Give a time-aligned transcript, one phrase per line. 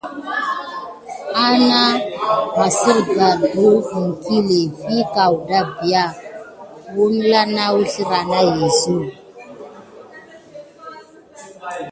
[1.45, 1.93] Aknah
[2.57, 3.49] maserga det
[3.97, 4.37] iŋklé
[4.83, 6.03] vi kawda bia
[7.03, 8.95] uzrlah na uwa na yezu.